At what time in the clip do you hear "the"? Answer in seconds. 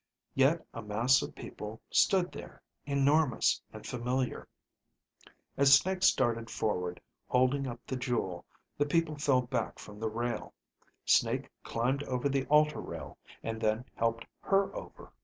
7.85-7.97, 8.79-8.87, 9.99-10.09, 12.29-12.47